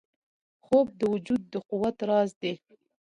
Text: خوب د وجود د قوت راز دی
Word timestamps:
خوب 0.65 0.87
د 0.99 1.01
وجود 1.13 1.41
د 1.53 1.55
قوت 1.69 1.97
راز 2.09 2.29
دی 2.41 2.53